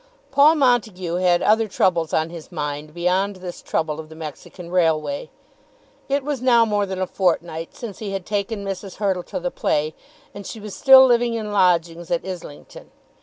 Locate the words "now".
6.41-6.65